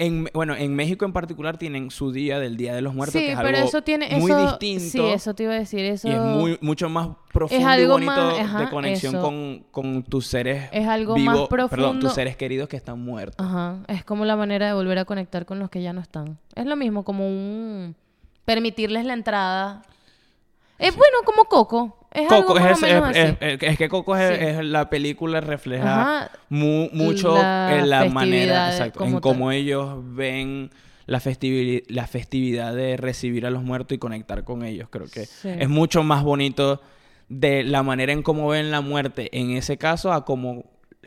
[0.03, 3.27] En, bueno, en México en particular tienen su día del Día de los Muertos, sí,
[3.27, 4.91] que es pero algo eso tiene muy eso, distinto.
[5.09, 8.07] Sí, eso te iba a decir, eso Y es muy, mucho más profundo algo y
[8.07, 12.35] bonito más- de conexión con, con tus seres Es algo vivos, más perdón, tus seres
[12.37, 13.45] queridos que están muertos.
[13.45, 16.39] Ajá, es como la manera de volver a conectar con los que ya no están.
[16.55, 17.95] Es lo mismo, como un...
[18.47, 19.83] permitirles la entrada.
[20.79, 22.00] Es bueno, como Coco.
[22.13, 23.37] Es Coco algo más es, o menos es- así.
[23.41, 24.45] es- es que Coco es, Sí.
[24.45, 30.71] es la película refleja mu- mucho La en la manera, exacto, en cómo ellos ven
[31.07, 34.89] la, festivi- la festividad de recibir a los muertos y conectar con ellos.
[34.91, 35.49] Creo que Sí.
[35.57, 36.81] es mucho más bonito
[37.29, 40.65] de la manera en cómo ven la muerte en ese caso a como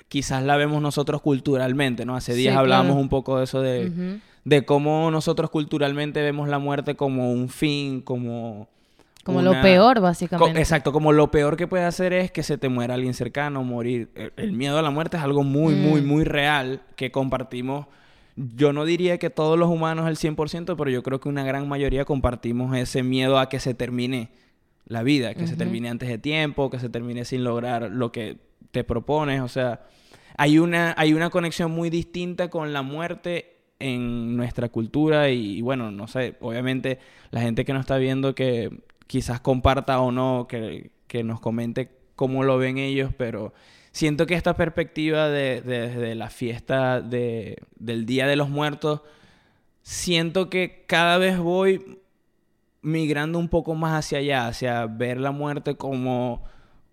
[0.08, 2.16] quizás la vemos nosotros culturalmente, ¿no?
[2.16, 3.02] Hace Sí, días hablábamos claro.
[3.02, 8.00] un poco de eso de, de cómo nosotros culturalmente vemos la muerte como un fin,
[8.02, 8.70] como...
[9.24, 10.60] Como lo peor, Co- básicamente.
[10.60, 14.10] exacto, como lo peor que puede hacer es que se te muera alguien cercano, morir.
[14.16, 16.06] El, el miedo a la muerte es algo muy, muy, Mm.
[16.06, 17.88] muy real que compartimos.
[18.36, 21.68] Yo no diría que todos los humanos al 100%, pero yo creo que una gran
[21.70, 24.30] mayoría compartimos ese miedo a que se termine
[24.86, 28.38] la vida, que se termine antes de tiempo, que se termine sin lograr lo que
[28.72, 29.40] te propones.
[29.42, 29.82] O sea,
[30.36, 35.62] hay una, hay una conexión muy distinta con la muerte en nuestra cultura y, y
[35.62, 37.00] bueno, no sé, obviamente
[37.32, 41.90] la gente que nos está viendo que quizás comparta o no, que, que nos comente
[42.16, 43.54] cómo lo ven ellos, pero
[43.92, 49.02] siento que esta perspectiva de, de- la fiesta de, del Día de los Muertos,
[49.82, 52.00] siento que cada vez voy
[52.82, 56.44] migrando un poco más hacia allá, hacia ver la muerte como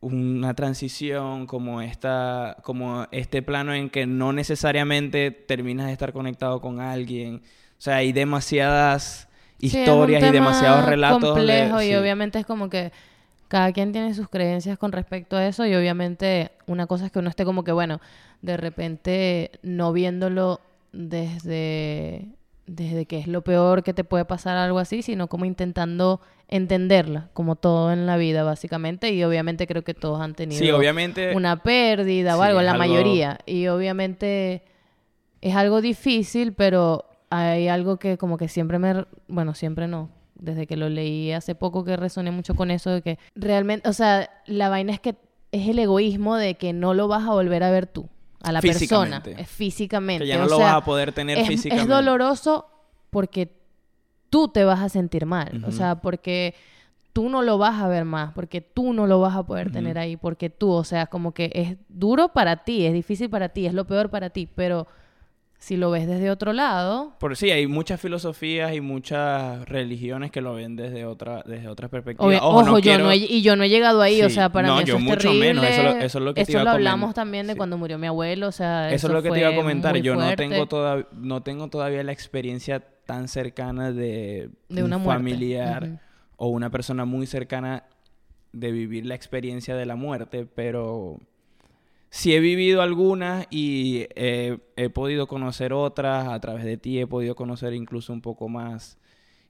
[0.01, 6.61] una transición, como esta, como este plano en que no necesariamente terminas de estar conectado
[6.61, 7.37] con alguien.
[7.79, 9.29] O sea, hay demasiadas
[9.61, 11.21] Sí, historias y demasiados relatos.
[11.23, 11.95] de- complejo y sí.
[11.95, 12.93] obviamente es como que
[13.49, 17.19] cada quien tiene sus creencias con respecto a eso y obviamente una cosa es que
[17.19, 18.01] uno esté como que bueno
[18.43, 20.61] de repente no viéndolo
[20.93, 22.27] desde
[22.67, 27.29] desde que es lo peor que te puede pasar algo así sino como intentando entenderla
[27.33, 31.35] como todo en la vida básicamente y obviamente creo que todos han tenido Sí, obviamente.
[31.35, 33.39] una pérdida o sí, algo, la algo- mayoría.
[33.47, 34.63] Y obviamente
[35.41, 39.07] es algo difícil, pero hay algo que como que siempre me...
[39.29, 40.11] Bueno, siempre no.
[40.35, 43.93] Desde que lo leí hace poco que resoné mucho con eso de que realmente, o
[43.93, 45.17] sea, la vaina es que
[45.53, 48.09] es el egoísmo de que no lo vas a volver a ver tú,
[48.43, 49.43] a la persona, Físicamente.
[49.43, 50.25] es físicamente.
[50.25, 51.83] que ya no o lo sea, vas a poder tener es, físicamente.
[51.83, 52.67] es doloroso
[53.11, 53.53] porque
[54.31, 55.63] tú te vas a sentir mal.
[55.67, 56.55] O sea, porque
[57.13, 59.99] tú no lo vas a ver más, porque tú no lo vas a poder tener
[59.99, 63.67] ahí, porque tú, o sea, como que es duro para ti, es difícil para ti,
[63.67, 64.87] es lo peor para ti, pero
[65.61, 70.41] si lo ves desde otro lado, Por sí, hay muchas filosofías y muchas religiones que
[70.41, 72.27] lo ven desde otra, desde otra perspectiva.
[72.27, 74.31] obvio- Ojo, ojo, no yo quiero- no he, y yo no he llegado ahí, o
[74.31, 75.47] sea, para no, mí eso yo es mucho terrible.
[75.49, 77.57] menos, eso lo- eso es lo que te iba lo hablamos también de sí.
[77.59, 79.95] cuando murió mi abuelo, o sea, Eso es lo que te iba a comentar.
[79.99, 84.99] Yo no tengo, toda- no tengo todavía la experiencia tan cercana de, De un una
[85.05, 86.01] familiar
[86.37, 87.85] o una persona muy cercana
[88.53, 91.19] de vivir la experiencia de la muerte, pero
[92.11, 96.29] sí he vivido algunas y eh, he podido conocer otras.
[96.29, 98.99] A través de ti he podido conocer incluso un poco más.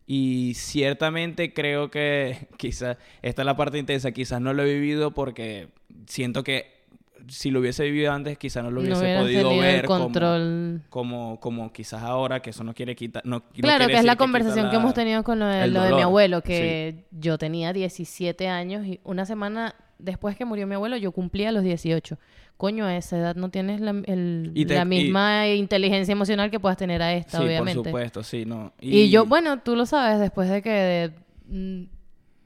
[0.07, 5.13] Y ciertamente creo que quizás, esta es la parte intensa, quizás no lo he vivido
[5.13, 5.69] porque
[6.07, 6.81] siento que
[7.29, 10.83] si lo hubiese vivido antes, quizás no lo hubiese podido ver el como- control.
[10.89, 13.25] como, como quizás ahora, que eso no quiere quitar.
[13.25, 16.03] No, Claro, que es la conversación que hemos tenido con lo de, lo de mi
[16.03, 21.13] abuelo, que yo tenía 17 años y una semana después que murió mi abuelo yo
[21.13, 22.19] cumplía los 18.
[22.57, 26.51] Coño, a esa edad no tienes la, el- Y te- la y- misma inteligencia emocional
[26.51, 27.77] que puedas tener a esta, Sí, obviamente.
[27.79, 28.73] por supuesto, sí, no.
[28.81, 29.09] Y...
[29.11, 31.13] yo, bueno, tú lo sabes, después de que de
[31.49, 31.85] mm,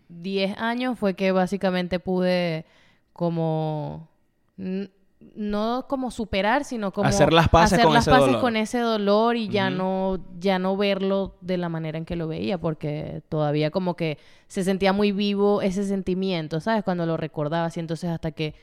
[0.09, 2.65] 10 años fue que básicamente pude
[3.13, 4.09] como
[4.57, 4.83] mm,
[5.37, 8.41] no como superar, sino como Hacer las paces hacer con las ese paces dolor.
[8.41, 12.29] con ese dolor y ya no ya no verlo de la manera en que lo
[12.29, 16.85] veía, porque todavía como que se sentía muy vivo ese sentimiento, ¿sabes?
[16.85, 18.55] Cuando lo recordabas y entonces hasta que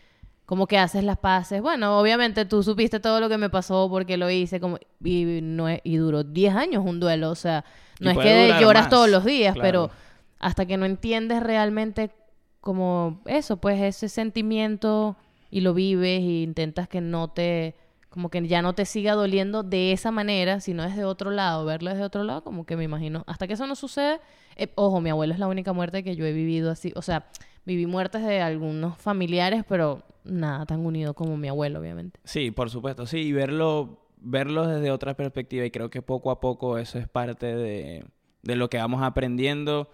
[0.45, 1.62] como que haces las paces.
[1.62, 5.69] Bueno, obviamente tú supiste todo lo que me pasó porque lo hice como y no
[5.69, 7.63] es- y duró 10 años un duelo, o sea,
[8.00, 9.65] Y no es que lloras más, todos los días, claro.
[9.89, 9.91] pero
[10.39, 12.12] hasta que no entiendes realmente
[12.60, 15.15] como eso, pues ese sentimiento
[15.52, 17.76] y lo vives y intentas que no te,
[18.10, 21.92] como que ya no te siga doliendo de esa manera, sino desde otro lado, verlo
[21.92, 24.20] desde otro lado, como que me imagino, hasta que eso no sucede,
[24.56, 27.28] eh, ojo, mi abuelo es la única muerte que yo he vivido así, o sea,
[27.66, 32.20] viví muertes de algunos familiares, pero nada tan unido como mi abuelo, obviamente.
[32.24, 36.40] Sí, por supuesto, sí, y verlo, verlo desde otra perspectiva y creo que poco a
[36.40, 38.06] poco eso es parte de,
[38.42, 39.90] de lo que vamos aprendiendo,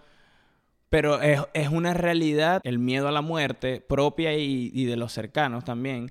[0.90, 5.12] pero es, es una realidad el miedo a la muerte propia y, y de los
[5.12, 6.10] cercanos también,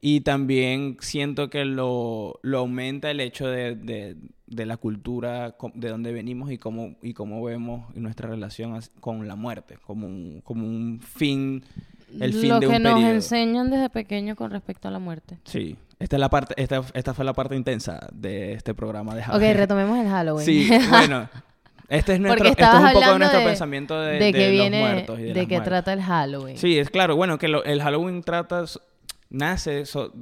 [0.00, 5.88] y también siento que lo, lo aumenta el hecho de, de- de la cultura de
[5.90, 10.64] donde venimos y cómo, y cómo vemos nuestra relación con la muerte, como un, como
[10.66, 11.62] un fin,
[12.18, 13.12] el fin lo de que un nos periodo.
[13.14, 15.36] enseñan desde pequeño con respecto a la muerte.
[15.44, 19.20] Sí, esta es la parte, esta, esta fue la parte intensa de este programa de
[19.20, 19.56] Ok, Halloween.
[19.58, 20.46] retomemos el Halloween.
[20.46, 21.28] Sí, bueno,
[21.88, 24.52] este es nuestro, esto es un poco de nuestro de- pensamiento de, de de que
[24.52, 25.64] los muertos y de, de, que muertes.
[25.64, 26.56] trata el Halloween.
[26.58, 28.64] Sí, es claro, bueno, que lo- el Halloween trata,
[29.30, 30.12] nace so-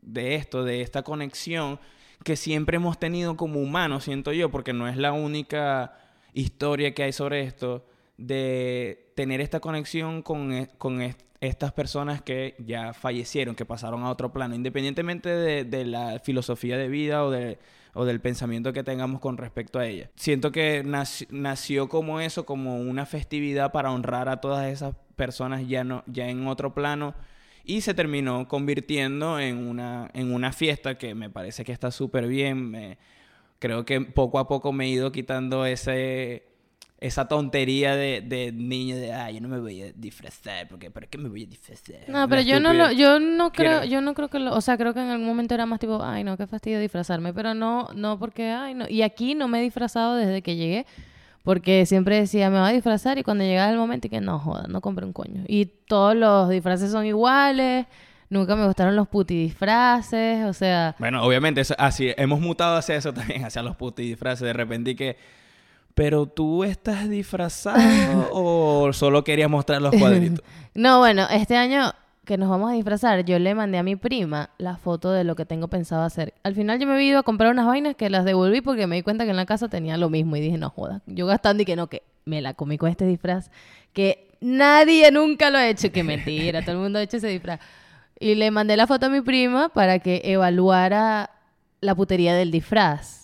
[0.00, 1.78] de esto, de esta conexión
[2.24, 5.94] que siempre hemos tenido como humanos, siento yo, porque no es la única
[6.34, 7.84] historia que hay sobre esto,
[8.16, 14.04] de tener esta conexión con, e- con est- estas personas que ya fallecieron, que pasaron
[14.04, 17.58] a otro plano, independientemente de, de la filosofía de vida o, de,
[17.94, 20.10] o del pensamiento que tengamos con respecto a ella.
[20.16, 25.68] Siento que naci- nació como eso, como una festividad para honrar a todas esas personas
[25.68, 27.14] ya, no, ya en otro plano
[27.64, 32.26] y se terminó convirtiendo en una, en una fiesta que me parece que está súper
[32.26, 32.70] bien.
[32.70, 32.98] Me,
[33.58, 36.44] creo que poco a poco me he ido quitando ese,
[37.02, 41.06] esa tontería de, de niño de, ah, yo no me voy a disfrazar, porque ¿para
[41.06, 41.96] qué me voy a disfrazar?
[42.08, 44.60] No, pero yo no lo, yo no creo, Quiero- yo no creo que lo, o
[44.60, 47.54] sea, creo que en algún momento era más tipo, ay no, qué fastidio disfrazarme, pero
[47.54, 50.86] no, no porque, ay no, y aquí no me he disfrazado desde que llegué,
[51.44, 54.38] porque siempre decía, me voy a disfrazar y cuando llegaba el momento y que no
[54.38, 55.42] joda, no compré un coño.
[55.48, 57.86] Y todos los disfraces son iguales,
[58.30, 62.94] nunca me gustaron los puti disfraces, o sea, Bueno, obviamente, eso- así, hemos mutado hacia
[62.94, 64.46] eso también, hacia los putos disfraces.
[64.46, 65.16] De repente que,
[65.94, 70.44] pero tú estás disfrazado o solo querías mostrar los cuadritos.
[70.74, 71.92] No, bueno, este año
[72.24, 75.36] que nos vamos a disfrazar, yo le mandé a mi prima la foto de lo
[75.36, 76.32] que tengo pensado hacer.
[76.44, 78.96] Al final yo me he ido a comprar unas vainas que las devolví porque me
[78.96, 81.62] di cuenta que en la casa tenía lo mismo y dije, no joda, yo gastando
[81.62, 83.50] y que no, que me la comí con este disfraz
[83.92, 87.60] que nadie nunca lo ha hecho, que mentira, todo el mundo ha hecho ese disfraz.
[88.18, 91.30] Y le mandé la foto a mi prima para que evaluara
[91.80, 93.21] la putería del disfraz.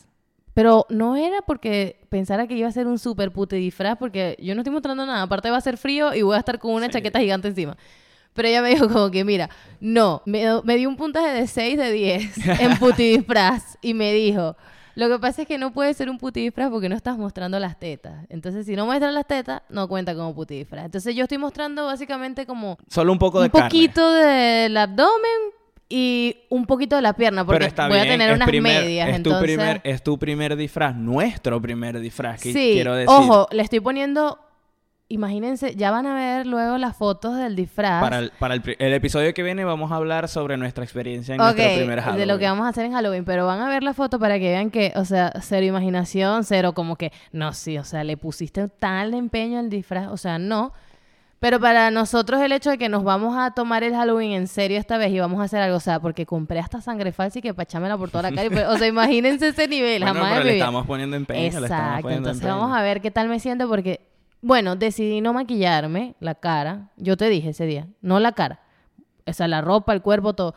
[0.59, 4.57] Pero no era porque pensara que iba a ser un super pute disfraz, porque yo
[4.57, 5.23] no estoy mostrando nada.
[5.23, 6.93] Aparte va a ser frío y voy a estar con una Sí.
[6.95, 7.77] chaqueta gigante encima.
[8.35, 11.79] Pero ella me dijo como que, mira, no, me, me dio un puntaje de 6
[11.79, 13.79] de 10 en puti disfraz.
[13.83, 14.57] Y me dijo,
[14.97, 17.61] lo que pasa es que no puede ser un puti disfraz porque no estás mostrando
[17.61, 18.27] las tetas.
[18.29, 20.87] Entonces, si no muestras las tetas, no cuenta como puti disfraz.
[20.87, 23.69] Entonces, yo estoy mostrando básicamente como Solo un poco de un carne.
[23.69, 25.53] poquito del abdomen
[25.89, 29.09] y un poquito de la pierna, porque está voy bien, a tener unas primer- medias.
[29.09, 29.41] Es, entonces...
[29.41, 33.09] tu primer, es tu primer disfraz, nuestro primer disfraz, que Sí, quiero decir.
[33.11, 34.39] ojo, le estoy poniendo,
[35.09, 38.03] imagínense, ya van a ver luego las fotos del disfraz.
[38.03, 41.41] Para, el, para el, el episodio que viene vamos a hablar sobre nuestra experiencia en
[41.41, 42.19] Ok, nuestro primer Halloween.
[42.21, 44.39] de lo que vamos a hacer en Halloween, pero van a ver la foto para
[44.39, 48.19] que vean que, o sea, cero imaginación, cero como que, no, sí, o sea, le
[48.19, 50.73] pusiste tal empeño al disfraz, o sea, no.
[51.41, 54.77] Pero para nosotros el hecho de que nos vamos a tomar el Halloween en serio
[54.77, 57.43] esta vez y vamos a hacer algo, o sea, porque compré hasta sangre falsa y
[57.43, 60.33] que pachámela por toda la cara, y pues, o sea, imagínense ese nivel, Bueno, jamás
[60.33, 62.61] pero le estamos poniendo empeño, le estamos Exacto, poniendo entonces empeño.
[62.61, 64.01] vamos a ver qué tal me siento porque,
[64.43, 66.91] bueno, decidí no maquillarme la cara.
[66.97, 68.61] Yo te dije ese día, no la cara.
[69.27, 70.55] O sea, la ropa, el cuerpo, todo.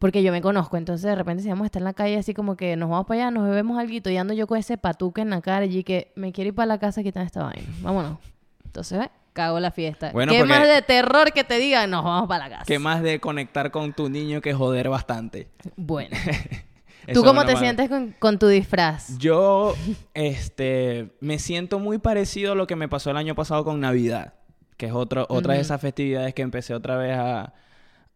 [0.00, 0.76] Porque yo me conozco.
[0.76, 3.06] Entonces, de repente, si vamos a estar en la calle así como que nos vamos
[3.06, 5.84] para allá, nos bebemos algo y ando yo con ese patuque en la cara y
[5.84, 7.66] que me quiero ir para la casa quitar esta vaina.
[7.82, 8.18] Vámonos.
[8.64, 9.10] Entonces, ¿ves?
[9.34, 10.12] Cago la fiesta.
[10.12, 11.90] Bueno, ¿Qué más de terror que te digan?
[11.90, 12.64] Nos vamos para la casa.
[12.66, 15.48] ¿Qué más de conectar con tu niño que joder bastante?
[15.76, 16.16] Bueno.
[17.12, 19.18] ¿Tú cómo te sientes con, con tu disfraz?
[19.18, 19.74] Yo,
[20.14, 24.34] este, me siento muy parecido a lo que me pasó el año pasado con Navidad,
[24.76, 27.52] que es otro, otra de esas festividades que empecé otra vez a,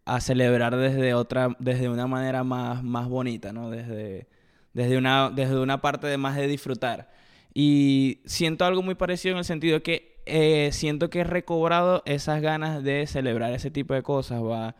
[0.05, 3.71] a celebrar desde otra, desde una manera más, más bonita, ¿no?
[3.71, 4.29] Desde,
[4.73, 7.11] desde una, desde una parte de más de disfrutar.
[7.53, 12.41] Y siento algo muy parecido en el sentido que eh, siento que he recobrado esas
[12.43, 14.43] ganas de celebrar ese tipo de cosas.
[14.43, 14.77] Va,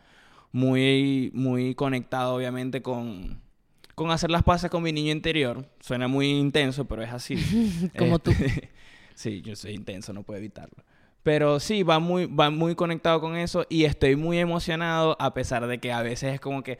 [0.51, 3.41] muy, muy conectado, obviamente, con,
[3.95, 5.65] con hacer las paces con mi niño interior.
[5.79, 7.91] Suena muy intenso, pero es así.
[7.97, 8.31] Como tú.
[8.31, 8.69] Este,
[9.13, 10.83] sí, yo soy intenso, no puedo evitarlo.
[11.21, 15.67] Pero sí, va muy, va muy conectado con eso y estoy muy emocionado, a pesar
[15.67, 16.79] de que a veces es como que,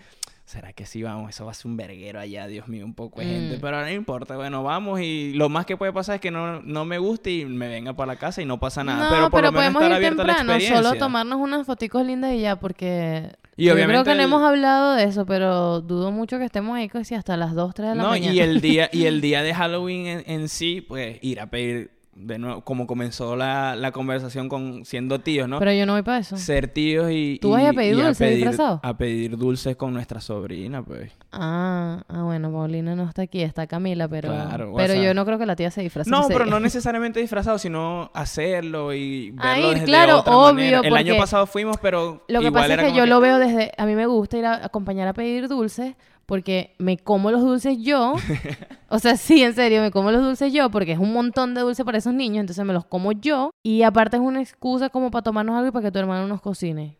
[0.50, 1.30] ¿será que sí vamos?
[1.30, 3.58] Eso va a ser un verguero allá, Dios mío, un poco de gente.
[3.58, 3.62] Mm.
[3.62, 6.86] Pero no importa, bueno, vamos y lo más que puede pasar es que no, no
[6.86, 9.04] me guste y me venga para la casa y no pasa nada.
[9.04, 12.40] No, pero por lo menos podemos estar ir temprano, solo tomarnos unas foticos lindas y
[12.40, 16.40] ya, porque Y yo obviamente creo que no hemos hablado de eso, pero dudo mucho
[16.40, 18.34] que estemos ahí casi hasta las 2, 3 de la No, mañana.
[18.34, 21.92] y el día, y el día de Halloween en, en sí, pues ir a pedir
[22.20, 25.60] de nuevo, como comenzó la, la conversación con siendo tíos, ¿no?
[25.60, 26.38] Pero yo no voy para eso.
[26.38, 27.40] Ser tíos y.
[27.42, 28.80] ¿Tú vas a pedir y dulce disfrazado?
[28.84, 31.12] A pedir dulces con nuestra sobrina, pues.
[31.32, 35.40] Ah, ah, bueno, Paulina no está aquí, está Camila, pero Claro, pero yo no creo
[35.40, 36.10] que la tía se disfrace.
[36.10, 40.80] No, pero no necesariamente disfrazado, sino hacerlo y verlo ir, desde claro, otra obvio, manera.
[40.82, 43.72] El año pasado fuimos, pero Lo que igual pasa es que yo lo veo desde...
[43.78, 45.96] A mí me gusta ir a acompañar a pedir dulces
[46.30, 48.14] porque me como los dulces yo.
[48.90, 51.62] o sea, sí, en serio, me como los dulces yo porque es un montón de
[51.62, 53.50] dulce para esos niños, entonces me los como yo.
[53.64, 56.40] Y aparte es una excusa como para tomarnos algo y para que tu hermano nos
[56.40, 56.99] cocine.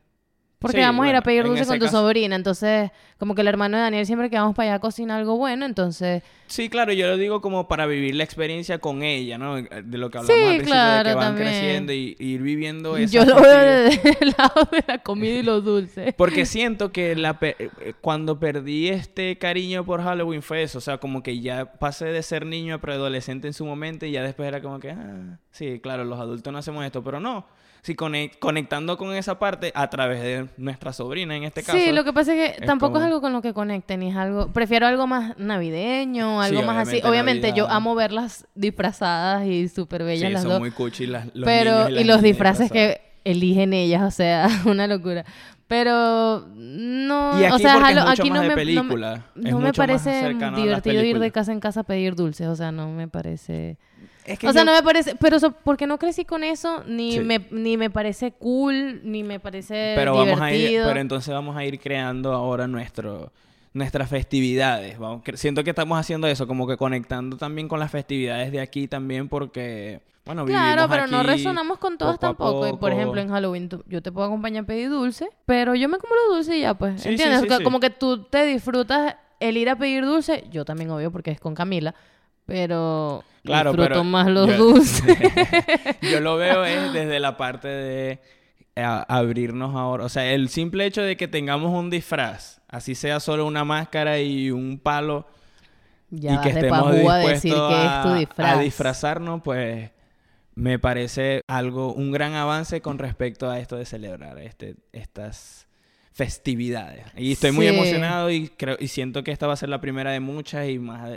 [0.60, 3.34] Porque Sí, vamos a ir a bueno, pedir dulce con tu caso- sobrina, entonces como
[3.34, 6.22] que el hermano de Daniel siempre que vamos para allá cocina algo bueno, entonces...
[6.48, 9.56] Sí, claro, yo lo digo como para vivir la experiencia con ella, ¿no?
[9.56, 11.48] De lo que hablamos Sí, al principio, de claro, que van también.
[11.48, 15.34] creciendo y, y ir viviendo esa Yo lo veo desde el lado de la comida
[15.36, 16.14] y los dulces.
[16.16, 20.80] Porque siento que la pe- eh, cuando perdí este cariño por Halloween fue eso.
[20.80, 24.12] O sea, como que ya pasé de ser niño a preadolescente en su momento y
[24.12, 27.46] ya después era como que, ah, sí, claro, los adultos no hacemos esto, pero no.
[27.82, 31.78] Sí, conec- conectando con esa parte a través de nuestra sobrina en este caso.
[31.78, 34.02] Sí, lo que pasa es que es tampoco como- es algo con lo que conecten,
[34.02, 34.52] ni es algo...
[34.52, 37.02] Prefiero algo más navideño, algo Sí, más así.
[37.04, 40.60] obviamente yo amo verlas disfrazadas y súper bellas Sí, las son dos.
[40.60, 44.48] muy cuchi las, los pero, niños y, las los disfraces que eligen ellas, o sea,
[44.66, 45.24] una locura.
[45.68, 48.56] Pero no, Y aquí o sea, es mucho aquí más no de me, no me-
[48.56, 49.26] película.
[49.36, 52.56] No me mucho más parece divertido ir de casa en casa a pedir dulces, o
[52.56, 53.78] sea, no me parece...
[54.26, 57.14] Es que O sea, no me parece, pero eso, porque no crecí con eso, ni
[57.14, 57.20] Sí.
[57.22, 60.88] me ni me parece cool, ni me parece pero vamos a ir, divertido.
[60.88, 63.32] pero entonces vamos a ir creando ahora nuestro
[63.74, 64.98] nuestras festividades.
[65.00, 68.88] Vamos, siento que estamos haciendo eso, como que conectando también con las festividades de aquí
[68.88, 72.68] también, porque bueno, Claro, vivimos pero no resonamos con todas tampoco.
[72.68, 75.88] Y, por ejemplo, en Halloween tú- yo te puedo acompañar a pedir dulce, pero yo
[75.90, 77.02] me como los dulces y ya, pues.
[77.02, 77.42] Sí, ¿Entiendes?
[77.42, 77.64] sí, Que- sí.
[77.64, 81.40] Como que tú te disfrutas el ir a pedir dulce, yo también, obvio, porque es
[81.40, 81.96] con Camila,
[82.50, 85.18] pero Claro, disfruto pero más los yo- dulces.
[86.02, 88.20] Yo lo veo es desde la parte de
[88.76, 90.06] eh, a- abrirnos ahora.
[90.06, 94.20] O sea, el simple hecho de que tengamos un disfraz, así sea solo una máscara
[94.20, 95.26] y un palo,
[96.10, 98.58] ya y que de estemos a dispuestos decir que es tu a- disfraz.
[98.58, 99.92] a disfrazarnos, pues
[100.56, 105.68] me parece algo, un gran avance con respecto a esto de celebrar este, estas
[106.12, 107.06] festividades.
[107.16, 110.12] Y estoy muy emocionado y creo y siento que esta va a ser la primera
[110.12, 111.12] de muchas y más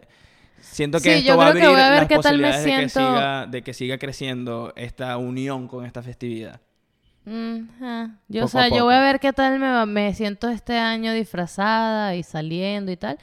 [0.62, 2.18] Siento que Sí, esto yo va a creo que abrir voy a ver las qué
[2.18, 3.01] tal me de que, siento.
[3.01, 6.61] siga, de que siga creciendo esta unión con esta festividad.
[7.25, 7.68] Mm,
[8.29, 10.77] Yo, o a sea, yo voy a ver qué tal me, va- me siento este
[10.79, 13.18] año disfrazada y saliendo y tal.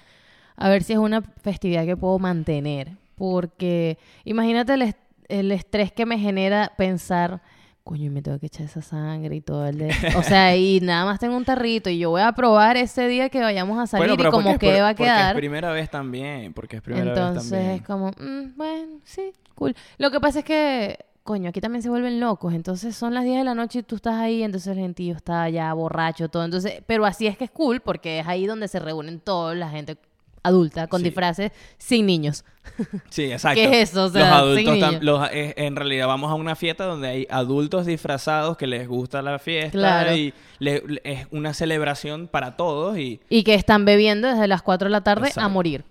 [0.57, 2.91] A ver si es una festividad que puedo mantener.
[3.15, 4.97] Porque imagínate el, est-
[5.27, 7.41] el estrés que me genera pensar,
[7.89, 9.95] coño, y me tengo que echar esa sangre y todo el de...
[10.15, 13.29] O sea, y nada más tengo un tarrito y yo voy a probar ese día
[13.29, 15.31] que vayamos a salir Bueno, y como porque que va a porque quedar.
[15.31, 17.71] es primera vez también, porque es primera vez Entonces también.
[17.71, 19.75] es como, mm, bueno, sí, cool.
[19.97, 22.53] Lo que pasa es que, coño, aquí también se vuelven locos.
[22.53, 25.49] Entonces son las 10 de la noche y tú estás ahí, entonces el gentío está
[25.49, 26.43] ya borracho, todo.
[26.45, 29.67] Entonces, pero así es que es cool porque es ahí donde se reúnen toda la
[29.71, 29.97] gente
[30.43, 31.05] adulta con Sí.
[31.05, 32.45] disfraces sin niños.
[33.09, 33.55] Sí, exacto.
[33.61, 34.05] ¿Qué es eso?
[34.05, 35.03] O sea, los adultos tam- niños.
[35.03, 39.21] los- eh, en realidad vamos a una fiesta donde hay adultos disfrazados que les gusta
[39.21, 40.15] la fiesta Claro.
[40.15, 44.61] y le- le- es una celebración para todos y Y que están bebiendo desde las
[44.61, 45.83] 4 de la tarde a morir.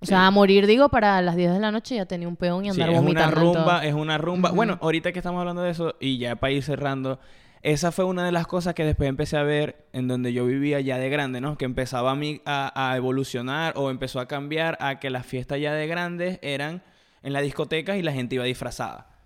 [0.00, 0.10] O Sí.
[0.10, 2.70] sea, a morir, digo, para las 10 de la noche ya tenía un peón y
[2.72, 3.36] sí, andar es una vomitando.
[3.40, 3.54] en todo.
[3.54, 4.50] rumba, es una rumba.
[4.52, 7.18] Bueno, ahorita que estamos hablando de eso y ya para ir cerrando,
[7.62, 10.80] esa fue una de las cosas que después empecé a ver en donde yo vivía
[10.80, 11.58] ya de grande, ¿no?
[11.58, 15.60] Que empezaba a, mí a, a evolucionar o empezó a cambiar a que las fiestas
[15.60, 16.82] ya de grandes eran
[17.22, 19.17] en las discotecas y la gente iba disfrazada.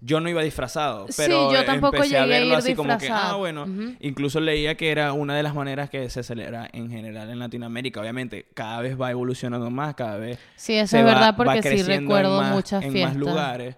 [0.00, 2.74] Yo no iba disfrazado, Sí, pero yo eh, tampoco empecé a llegué a verlo así
[2.74, 3.66] como que, ah, bueno,
[4.00, 8.00] incluso leía que era una de las maneras que se celebra en general en Latinoamérica.
[8.00, 11.62] Obviamente, cada vez va evolucionando más, cada vez Sí, eso se es va- verdad porque
[11.62, 13.14] sí en recuerdo más- muchas en fiestas.
[13.14, 13.76] más lugares.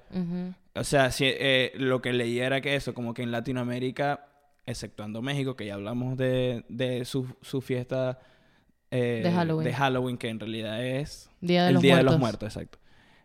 [0.75, 4.27] O sea, si, eh, lo que leí era que eso, como que en Latinoamérica,
[4.67, 8.19] exceptuando México, que ya hablamos de, de su, su fiesta
[8.91, 9.65] eh, De Halloween.
[9.65, 12.07] de Halloween, que en realidad es Día de el los Día Muertos.
[12.07, 12.79] de los Muertos, exacto.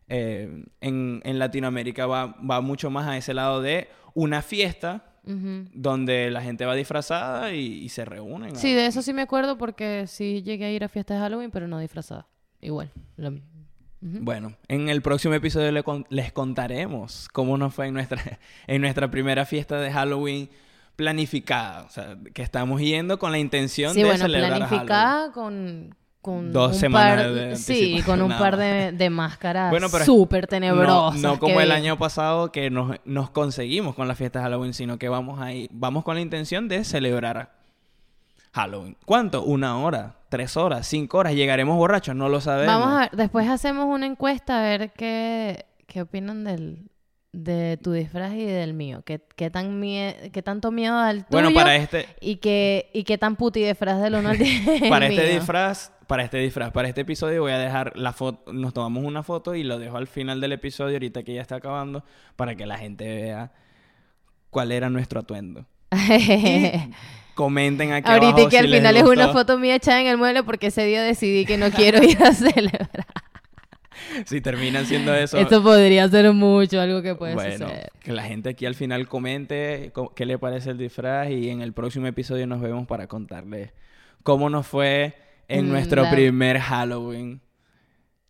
[0.08, 6.30] Eh, en, en Latinoamérica va, va mucho más a ese lado de una fiesta donde
[6.30, 8.56] la gente va disfrazada y, y se reúnen.
[8.56, 11.49] Sí, de eso sí me acuerdo porque sí llegué a ir a fiestas de Halloween,
[11.49, 12.28] pero no disfrazada.
[12.62, 12.91] Igual.
[13.18, 13.47] lo mismo.
[14.03, 14.20] Ujú.
[14.22, 18.22] Bueno, en el próximo episodio le con- les contaremos cómo nos fue en nuestra,
[18.68, 20.47] en nuestra primera fiesta de Halloween
[20.95, 21.84] planificada.
[21.86, 24.70] O sea, que estamos yendo con la intención Sí, de bueno, celebrar Halloween.
[24.70, 25.95] planificada con,
[26.26, 29.90] con Dos un semanas par, de Sí, con un nada par de, de máscaras Bueno,
[29.90, 31.22] súper tenebrosas.
[31.22, 31.74] no como el vi.
[31.76, 35.68] año pasado que nos, nos conseguimos con la fiesta de Halloween, sino que vamos ahí,
[35.72, 37.52] vamos con la intención de celebrar
[38.54, 38.98] Halloween.
[39.06, 39.44] ¿Cuánto?
[39.44, 41.34] Una hora, tres horas, cinco horas.
[41.36, 42.16] ¿Llegaremos borrachos?
[42.16, 42.74] No lo sabemos.
[42.74, 46.90] Vamos a ver, después hacemos una encuesta a ver qué, qué opinan del,
[47.34, 49.02] de tu disfraz y del mío.
[49.06, 51.28] ¿Qué, qué, tan mie- qué tanto miedo al tuyo?
[51.32, 55.08] Bueno, para este, y, qué, y qué tan puti disfraz del uno al 10 para
[55.08, 59.03] este disfraz, para este disfraz, para este episodio voy a dejar la foto, nos tomamos
[59.03, 62.03] una foto y lo dejo al final del episodio ahorita que ya está acabando
[62.36, 63.51] para que la gente vea
[64.49, 65.66] cuál era nuestro atuendo.
[67.36, 69.39] Comenten aquí Ahorita abajo que si al les final es una gustó.
[69.39, 72.32] foto mía echada en el mueble porque ese día decidí que no quiero ir a
[72.34, 72.89] celebrar.
[74.26, 77.91] Si terminan siendo eso, Esto podría ser mucho, algo que puede bueno, suceder.
[78.01, 81.62] que la gente aquí al final comente co- qué le parece el disfraz y en
[81.62, 83.72] el próximo episodio nos vemos para contarles
[84.24, 85.16] cómo nos fue
[85.48, 87.41] en Mm, nuestro la- primer Halloween.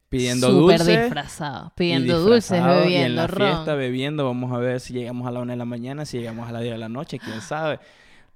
[0.09, 1.01] Pidiendo Súper dulces.
[1.01, 1.73] disfrazado.
[1.75, 3.47] Pidiendo dulces, bebiendo y en la ron.
[3.51, 4.25] fiesta bebiendo.
[4.25, 6.61] Vamos a ver si llegamos a la una de la mañana, si llegamos a la
[6.61, 7.79] 10 de la noche, quién sabe.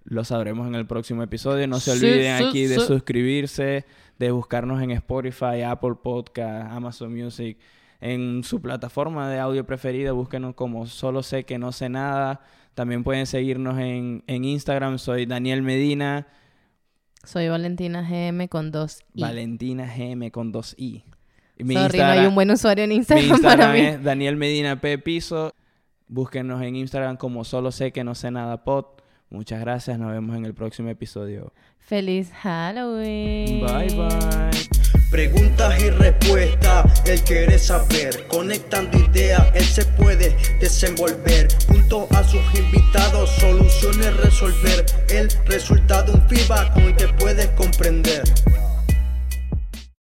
[0.04, 1.68] Lo sabremos en el próximo episodio.
[1.68, 3.86] No se olviden sí, aquí de suscribirse,
[4.18, 7.58] de buscarnos en Spotify, Apple Podcast, Amazon Music,
[8.02, 10.12] en su plataforma de audio preferida.
[10.12, 12.42] Búsquenos como Solo sé que no sé nada.
[12.74, 14.98] También pueden seguirnos en, en Instagram.
[14.98, 16.28] Soy Daniel Medina,
[17.24, 19.22] Soy Valentina GM con dos I.
[19.22, 21.04] Valentina GM con dos I.
[21.58, 23.80] Mi Sorry, no hay un buen usuario en Mi Instagram, Instagram para mí.
[23.80, 25.54] es Daniel Medina P Piso.
[26.08, 28.86] Búsquenos en Instagram como solo sé que no sé nada pod.
[29.30, 30.00] Muchas gracias.
[30.00, 31.54] Nos vemos en el próximo episodio.
[31.78, 33.62] Feliz Halloween.
[33.66, 34.99] Bye bye.
[35.12, 38.28] Preguntas y respuestas, él quiere saber.
[38.28, 41.48] Conectando ideas, él se puede desenvolver.
[41.68, 44.86] Junto a sus invitados, soluciones resolver.
[45.10, 48.22] El resultado, un feedback con el que puedes comprender.